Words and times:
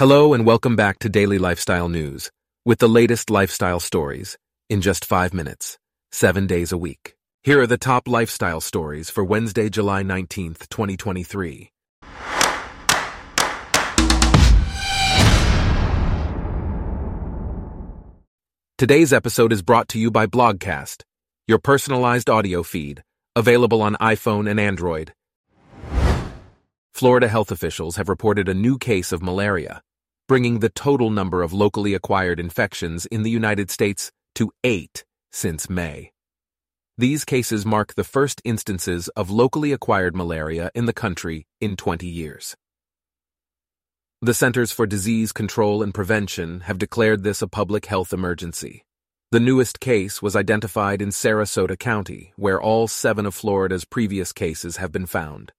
Hello 0.00 0.32
and 0.32 0.46
welcome 0.46 0.76
back 0.76 0.98
to 1.00 1.10
Daily 1.10 1.36
Lifestyle 1.36 1.90
News 1.90 2.30
with 2.64 2.78
the 2.78 2.88
latest 2.88 3.28
lifestyle 3.28 3.80
stories 3.80 4.38
in 4.70 4.80
just 4.80 5.04
five 5.04 5.34
minutes, 5.34 5.76
seven 6.10 6.46
days 6.46 6.72
a 6.72 6.78
week. 6.78 7.16
Here 7.42 7.60
are 7.60 7.66
the 7.66 7.76
top 7.76 8.08
lifestyle 8.08 8.62
stories 8.62 9.10
for 9.10 9.22
Wednesday, 9.22 9.68
July 9.68 10.02
19th, 10.02 10.70
2023. 10.70 11.70
Today's 18.78 19.12
episode 19.12 19.52
is 19.52 19.60
brought 19.60 19.88
to 19.88 19.98
you 19.98 20.10
by 20.10 20.26
Blogcast, 20.26 21.02
your 21.46 21.58
personalized 21.58 22.30
audio 22.30 22.62
feed, 22.62 23.02
available 23.36 23.82
on 23.82 23.96
iPhone 24.00 24.50
and 24.50 24.58
Android. 24.58 25.12
Florida 26.94 27.28
health 27.28 27.52
officials 27.52 27.96
have 27.96 28.08
reported 28.08 28.48
a 28.48 28.54
new 28.54 28.78
case 28.78 29.12
of 29.12 29.22
malaria, 29.22 29.82
bringing 30.30 30.60
the 30.60 30.68
total 30.68 31.10
number 31.10 31.42
of 31.42 31.52
locally 31.52 31.92
acquired 31.92 32.38
infections 32.38 33.04
in 33.06 33.24
the 33.24 33.30
United 33.30 33.68
States 33.68 34.12
to 34.32 34.52
eight 34.62 35.04
since 35.32 35.68
May. 35.68 36.12
These 36.96 37.24
cases 37.24 37.66
mark 37.66 37.96
the 37.96 38.04
first 38.04 38.40
instances 38.44 39.08
of 39.16 39.28
locally 39.28 39.72
acquired 39.72 40.14
malaria 40.14 40.70
in 40.72 40.86
the 40.86 40.92
country 40.92 41.48
in 41.60 41.74
20 41.74 42.06
years. 42.06 42.54
The 44.22 44.32
Centers 44.32 44.70
for 44.70 44.86
Disease 44.86 45.32
Control 45.32 45.82
and 45.82 45.92
Prevention 45.92 46.60
have 46.60 46.78
declared 46.78 47.24
this 47.24 47.42
a 47.42 47.48
public 47.48 47.86
health 47.86 48.12
emergency. 48.12 48.84
The 49.32 49.40
newest 49.40 49.80
case 49.80 50.22
was 50.22 50.36
identified 50.36 51.02
in 51.02 51.08
Sarasota 51.08 51.76
County, 51.76 52.32
where 52.36 52.62
all 52.62 52.86
seven 52.86 53.26
of 53.26 53.34
Florida's 53.34 53.84
previous 53.84 54.32
cases 54.32 54.76
have 54.76 54.92
been 54.92 55.06
found. 55.06 55.50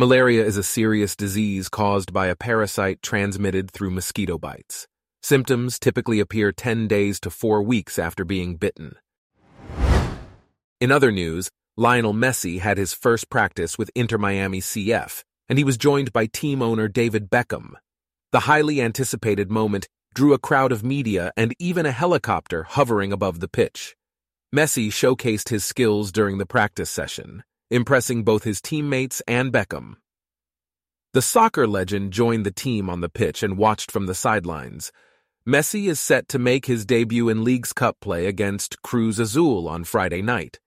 Malaria 0.00 0.42
is 0.42 0.56
a 0.56 0.62
serious 0.62 1.14
disease 1.14 1.68
caused 1.68 2.10
by 2.10 2.28
a 2.28 2.34
parasite 2.34 3.02
transmitted 3.02 3.70
through 3.70 3.90
mosquito 3.90 4.38
bites. 4.38 4.88
Symptoms 5.22 5.78
typically 5.78 6.20
appear 6.20 6.52
10 6.52 6.88
days 6.88 7.20
to 7.20 7.28
4 7.28 7.62
weeks 7.62 7.98
after 7.98 8.24
being 8.24 8.56
bitten. 8.56 8.94
In 10.80 10.90
other 10.90 11.12
news, 11.12 11.50
Lionel 11.76 12.14
Messi 12.14 12.60
had 12.60 12.78
his 12.78 12.94
first 12.94 13.28
practice 13.28 13.76
with 13.76 13.90
Inter 13.94 14.16
Miami 14.16 14.62
CF, 14.62 15.22
and 15.50 15.58
he 15.58 15.64
was 15.64 15.76
joined 15.76 16.14
by 16.14 16.24
team 16.24 16.62
owner 16.62 16.88
David 16.88 17.28
Beckham. 17.28 17.74
The 18.32 18.46
highly 18.48 18.80
anticipated 18.80 19.50
moment 19.50 19.86
drew 20.14 20.32
a 20.32 20.38
crowd 20.38 20.72
of 20.72 20.82
media 20.82 21.30
and 21.36 21.54
even 21.58 21.84
a 21.84 21.92
helicopter 21.92 22.62
hovering 22.62 23.12
above 23.12 23.40
the 23.40 23.48
pitch. 23.48 23.96
Messi 24.50 24.88
showcased 24.88 25.50
his 25.50 25.62
skills 25.62 26.10
during 26.10 26.38
the 26.38 26.46
practice 26.46 26.88
session, 26.88 27.44
impressing 27.70 28.24
both 28.24 28.44
his 28.44 28.60
teammates 28.60 29.22
and 29.28 29.52
Beckham. 29.52 29.94
The 31.12 31.22
soccer 31.22 31.66
legend 31.66 32.12
joined 32.12 32.46
the 32.46 32.52
team 32.52 32.88
on 32.88 33.00
the 33.00 33.08
pitch 33.08 33.42
and 33.42 33.58
watched 33.58 33.90
from 33.90 34.06
the 34.06 34.14
sidelines. 34.14 34.92
Messi 35.46 35.88
is 35.88 35.98
set 35.98 36.28
to 36.28 36.38
make 36.38 36.66
his 36.66 36.84
debut 36.84 37.28
in 37.28 37.42
Leagues 37.42 37.72
Cup 37.72 37.96
play 38.00 38.26
against 38.26 38.82
Cruz 38.82 39.18
Azul 39.18 39.68
on 39.68 39.84
Friday 39.84 40.22
night. 40.22 40.60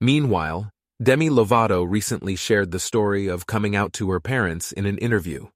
Meanwhile, 0.00 0.70
Demi 1.02 1.30
Lovato 1.30 1.84
recently 1.88 2.36
shared 2.36 2.70
the 2.70 2.78
story 2.78 3.26
of 3.26 3.46
coming 3.46 3.74
out 3.74 3.92
to 3.94 4.10
her 4.10 4.20
parents 4.20 4.70
in 4.70 4.86
an 4.86 4.98
interview. 4.98 5.48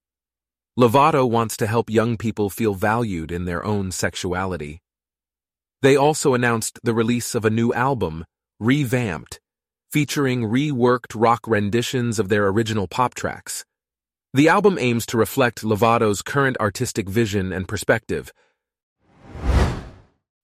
Lovato 0.78 1.28
wants 1.28 1.56
to 1.58 1.66
help 1.66 1.88
young 1.88 2.16
people 2.16 2.50
feel 2.50 2.74
valued 2.74 3.30
in 3.30 3.44
their 3.44 3.64
own 3.64 3.92
sexuality. 3.92 4.80
They 5.82 5.96
also 5.96 6.34
announced 6.34 6.80
the 6.82 6.94
release 6.94 7.34
of 7.34 7.44
a 7.44 7.50
new 7.50 7.72
album, 7.74 8.24
Revamped, 8.58 9.38
featuring 9.94 10.40
reworked 10.42 11.14
rock 11.14 11.46
renditions 11.46 12.18
of 12.18 12.28
their 12.28 12.48
original 12.48 12.88
pop 12.88 13.14
tracks. 13.14 13.64
The 14.32 14.48
album 14.48 14.76
aims 14.76 15.06
to 15.06 15.16
reflect 15.16 15.62
Lovato's 15.62 16.20
current 16.20 16.56
artistic 16.58 17.08
vision 17.08 17.52
and 17.52 17.68
perspective. 17.68 18.32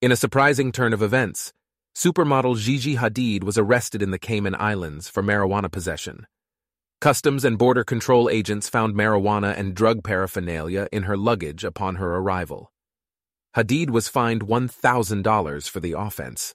In 0.01 0.13
a 0.13 0.15
surprising 0.15 0.71
turn 0.71 0.93
of 0.93 1.03
events, 1.03 1.53
supermodel 1.97 2.59
Gigi 2.59 2.95
Hadid 2.95 3.43
was 3.43 3.59
arrested 3.59 4.03
in 4.03 4.13
the 4.13 4.21
Cayman 4.21 4.55
Islands 4.55 5.09
for 5.09 5.21
marijuana 5.21 5.69
possession. 5.69 6.29
Customs 7.01 7.45
and 7.45 7.59
Border 7.59 7.83
Control 7.83 8.31
agents 8.31 8.69
found 8.69 8.95
marijuana 8.95 9.59
and 9.59 9.75
drug 9.75 10.05
paraphernalia 10.05 10.87
in 10.93 11.03
her 11.03 11.17
luggage 11.17 11.65
upon 11.65 11.97
her 11.97 12.15
arrival. 12.15 12.71
Hadid 13.57 13.91
was 13.91 14.07
fined 14.07 14.43
$1,000 14.43 15.69
for 15.69 15.81
the 15.81 15.95
offense. 15.99 16.55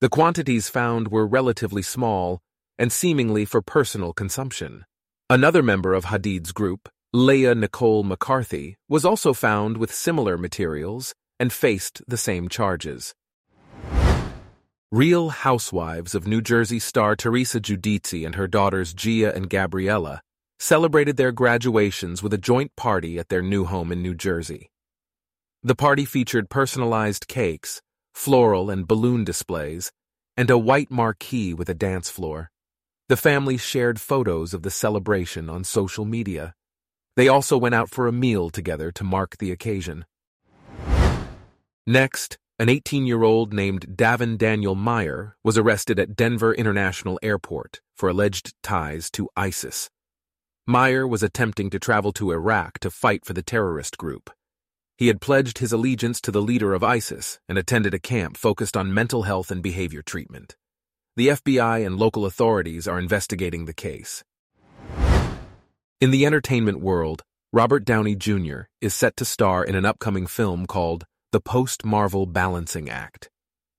The 0.00 0.08
quantities 0.08 0.68
found 0.68 1.08
were 1.08 1.26
relatively 1.26 1.82
small 1.82 2.40
and 2.78 2.92
seemingly 2.92 3.44
for 3.44 3.60
personal 3.60 4.12
consumption. 4.12 4.84
Another 5.28 5.60
member 5.60 5.92
of 5.92 6.04
Hadid's 6.04 6.52
group, 6.52 6.88
Leah 7.12 7.56
Nicole 7.56 8.04
McCarthy, 8.04 8.76
was 8.88 9.04
also 9.04 9.32
found 9.32 9.76
with 9.76 9.92
similar 9.92 10.38
materials 10.38 11.16
and 11.40 11.52
faced 11.52 12.00
the 12.06 12.16
same 12.16 12.48
charges. 12.48 13.12
Real 14.92 15.30
Housewives 15.30 16.14
of 16.14 16.28
New 16.28 16.42
Jersey 16.42 16.78
star 16.78 17.16
Teresa 17.16 17.58
Giudice 17.58 18.24
and 18.24 18.36
her 18.36 18.46
daughters 18.46 18.94
Gia 18.94 19.34
and 19.34 19.50
Gabriella 19.50 20.22
celebrated 20.60 21.16
their 21.16 21.32
graduations 21.32 22.22
with 22.22 22.32
a 22.32 22.38
joint 22.38 22.70
party 22.76 23.18
at 23.18 23.30
their 23.30 23.42
new 23.42 23.64
home 23.64 23.90
in 23.90 24.00
New 24.00 24.14
Jersey. 24.14 24.70
The 25.64 25.74
party 25.74 26.04
featured 26.04 26.48
personalized 26.48 27.26
cakes, 27.26 27.82
floral 28.18 28.68
and 28.68 28.88
balloon 28.88 29.22
displays, 29.22 29.92
and 30.36 30.50
a 30.50 30.58
white 30.58 30.90
marquee 30.90 31.54
with 31.54 31.68
a 31.68 31.80
dance 31.88 32.10
floor. 32.10 32.50
The 33.08 33.16
family 33.16 33.56
shared 33.56 34.00
photos 34.00 34.52
of 34.52 34.62
the 34.62 34.72
celebration 34.72 35.48
on 35.48 35.62
social 35.62 36.04
media. 36.04 36.52
They 37.14 37.28
also 37.28 37.56
went 37.56 37.76
out 37.76 37.90
for 37.90 38.08
a 38.08 38.12
meal 38.12 38.50
together 38.50 38.90
to 38.90 39.04
mark 39.04 39.38
the 39.38 39.52
occasion. 39.52 40.04
Next, 41.86 42.38
an 42.58 42.68
18 42.68 43.06
year 43.06 43.22
old 43.22 43.52
named 43.52 43.96
Davin 43.96 44.36
Daniel 44.36 44.74
Meyer 44.74 45.36
was 45.44 45.56
arrested 45.56 46.00
at 46.00 46.16
Denver 46.16 46.52
International 46.52 47.20
Airport 47.22 47.80
for 47.96 48.08
alleged 48.08 48.52
ties 48.64 49.12
to 49.12 49.28
ISIS. 49.36 49.90
Meyer 50.66 51.06
was 51.06 51.22
attempting 51.22 51.70
to 51.70 51.78
travel 51.78 52.12
to 52.14 52.32
Iraq 52.32 52.80
to 52.80 52.90
fight 52.90 53.24
for 53.24 53.32
the 53.32 53.44
terrorist 53.44 53.96
group. 53.96 54.28
He 54.98 55.06
had 55.06 55.20
pledged 55.20 55.58
his 55.58 55.72
allegiance 55.72 56.20
to 56.22 56.32
the 56.32 56.42
leader 56.42 56.74
of 56.74 56.82
ISIS 56.82 57.38
and 57.48 57.56
attended 57.56 57.94
a 57.94 58.00
camp 58.00 58.36
focused 58.36 58.76
on 58.76 58.92
mental 58.92 59.22
health 59.22 59.52
and 59.52 59.62
behavior 59.62 60.02
treatment. 60.02 60.56
The 61.14 61.28
FBI 61.28 61.86
and 61.86 61.96
local 61.96 62.26
authorities 62.26 62.88
are 62.88 62.98
investigating 62.98 63.66
the 63.66 63.72
case. 63.72 64.24
In 66.00 66.10
the 66.10 66.26
entertainment 66.26 66.80
world, 66.80 67.22
Robert 67.52 67.84
Downey 67.84 68.16
Jr. 68.16 68.62
is 68.80 68.92
set 68.92 69.16
to 69.18 69.24
star 69.24 69.64
in 69.64 69.76
an 69.76 69.84
upcoming 69.84 70.26
film 70.26 70.66
called 70.66 71.04
the 71.30 71.40
post-Marvel 71.40 72.26
balancing 72.26 72.90
act. 72.90 73.30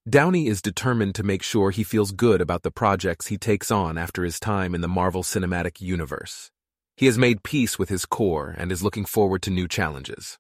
Downey 0.10 0.48
is 0.48 0.62
determined 0.62 1.16
to 1.16 1.24
make 1.24 1.44
sure 1.44 1.72
he 1.72 1.84
feels 1.84 2.14
good 2.14 2.40
about 2.40 2.64
the 2.64 2.72
projects 2.72 3.28
he 3.28 3.38
takes 3.38 3.70
on 3.70 3.98
after 3.98 4.24
his 4.24 4.40
time 4.40 4.74
in 4.74 4.80
the 4.80 4.88
Marvel 4.88 5.24
Cinematic 5.24 5.82
Universe. 5.82 6.50
He 6.96 7.08
has 7.08 7.18
made 7.18 7.44
peace 7.44 7.78
with 7.78 7.90
his 7.90 8.06
core 8.06 8.56
and 8.58 8.72
is 8.72 8.84
looking 8.84 9.04
forward 9.04 9.42
to 9.42 9.52
new 9.52 9.68
challenges. 9.68 10.38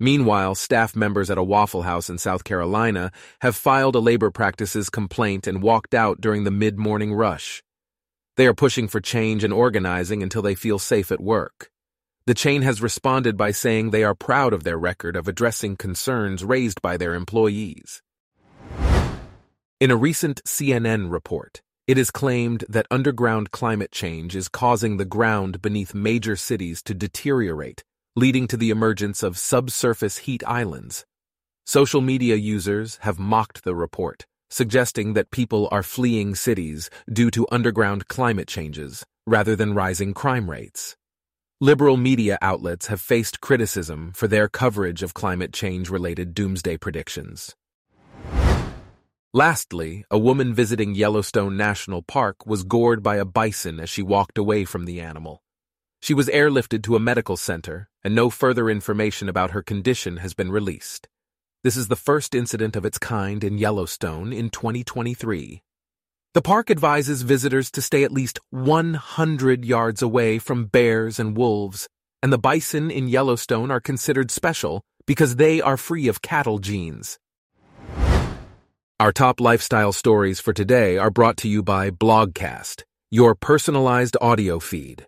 Meanwhile, 0.00 0.54
staff 0.54 0.94
members 0.94 1.28
at 1.28 1.38
a 1.38 1.42
Waffle 1.42 1.82
House 1.82 2.08
in 2.08 2.18
South 2.18 2.44
Carolina 2.44 3.10
have 3.40 3.56
filed 3.56 3.96
a 3.96 4.00
labor 4.00 4.30
practices 4.30 4.90
complaint 4.90 5.46
and 5.46 5.62
walked 5.62 5.92
out 5.92 6.20
during 6.20 6.44
the 6.44 6.52
mid-morning 6.52 7.12
rush. 7.12 7.64
They 8.36 8.46
are 8.46 8.54
pushing 8.54 8.86
for 8.86 9.00
change 9.00 9.42
and 9.42 9.52
organizing 9.52 10.22
until 10.22 10.42
they 10.42 10.54
feel 10.54 10.78
safe 10.78 11.10
at 11.10 11.20
work. 11.20 11.72
The 12.26 12.34
chain 12.34 12.62
has 12.62 12.80
responded 12.80 13.36
by 13.36 13.50
saying 13.50 13.90
they 13.90 14.04
are 14.04 14.14
proud 14.14 14.52
of 14.52 14.62
their 14.62 14.78
record 14.78 15.16
of 15.16 15.26
addressing 15.26 15.76
concerns 15.76 16.44
raised 16.44 16.80
by 16.80 16.96
their 16.96 17.14
employees. 17.14 18.00
In 19.80 19.90
a 19.90 19.96
recent 19.96 20.42
CNN 20.44 21.10
report, 21.10 21.62
it 21.88 21.98
is 21.98 22.12
claimed 22.12 22.64
that 22.68 22.86
underground 22.90 23.50
climate 23.50 23.90
change 23.90 24.36
is 24.36 24.48
causing 24.48 24.96
the 24.96 25.04
ground 25.04 25.62
beneath 25.62 25.94
major 25.94 26.36
cities 26.36 26.82
to 26.82 26.94
deteriorate, 26.94 27.82
leading 28.18 28.48
to 28.48 28.56
the 28.56 28.70
emergence 28.70 29.22
of 29.22 29.38
subsurface 29.38 30.18
heat 30.18 30.42
islands. 30.44 31.06
Social 31.64 32.00
media 32.00 32.34
users 32.34 32.98
have 33.02 33.16
mocked 33.16 33.62
the 33.62 33.76
report, 33.76 34.26
suggesting 34.50 35.12
that 35.12 35.30
people 35.30 35.68
are 35.70 35.84
fleeing 35.84 36.34
cities 36.34 36.90
due 37.12 37.30
to 37.30 37.46
underground 37.52 38.08
climate 38.08 38.48
changes 38.48 39.06
rather 39.24 39.54
than 39.54 39.72
rising 39.72 40.14
crime 40.14 40.50
rates. 40.50 40.96
Liberal 41.60 41.96
media 41.96 42.38
outlets 42.42 42.88
have 42.88 43.00
faced 43.00 43.40
criticism 43.40 44.10
for 44.16 44.26
their 44.26 44.48
coverage 44.48 45.04
of 45.04 45.14
climate 45.14 45.52
change 45.52 45.88
related 45.88 46.34
doomsday 46.34 46.76
predictions. 46.76 47.54
Lastly, 49.32 50.04
a 50.10 50.18
woman 50.18 50.54
visiting 50.54 50.96
Yellowstone 50.96 51.56
National 51.56 52.02
Park 52.02 52.46
was 52.46 52.64
gored 52.64 53.00
by 53.00 53.16
a 53.16 53.24
bison 53.24 53.78
as 53.78 53.88
she 53.88 54.02
walked 54.02 54.38
away 54.38 54.64
from 54.64 54.86
the 54.86 55.00
animal. 55.00 55.40
She 56.00 56.14
was 56.14 56.28
airlifted 56.28 56.82
to 56.84 56.96
a 56.96 57.00
medical 57.00 57.36
center, 57.36 57.87
and 58.08 58.14
no 58.14 58.30
further 58.30 58.70
information 58.70 59.28
about 59.28 59.50
her 59.50 59.62
condition 59.62 60.16
has 60.16 60.32
been 60.32 60.50
released. 60.50 61.08
This 61.62 61.76
is 61.76 61.88
the 61.88 61.94
first 62.08 62.34
incident 62.34 62.74
of 62.74 62.86
its 62.86 62.96
kind 62.96 63.44
in 63.44 63.58
Yellowstone 63.58 64.32
in 64.32 64.48
2023. 64.48 65.60
The 66.32 66.40
park 66.40 66.70
advises 66.70 67.20
visitors 67.20 67.70
to 67.72 67.82
stay 67.82 68.04
at 68.04 68.10
least 68.10 68.38
100 68.48 69.62
yards 69.66 70.00
away 70.00 70.38
from 70.38 70.64
bears 70.64 71.20
and 71.20 71.36
wolves 71.36 71.86
and 72.22 72.32
the 72.32 72.38
bison 72.38 72.90
in 72.90 73.08
Yellowstone 73.08 73.70
are 73.70 73.78
considered 73.78 74.30
special 74.30 74.80
because 75.06 75.36
they 75.36 75.60
are 75.60 75.76
free 75.76 76.08
of 76.08 76.22
cattle 76.22 76.60
genes. 76.60 77.18
Our 78.98 79.12
top 79.12 79.38
lifestyle 79.38 79.92
stories 79.92 80.40
for 80.40 80.54
today 80.54 80.96
are 80.96 81.10
brought 81.10 81.36
to 81.38 81.48
you 81.48 81.62
by 81.62 81.90
Blogcast, 81.90 82.84
your 83.10 83.34
personalized 83.34 84.16
audio 84.18 84.60
feed. 84.60 85.07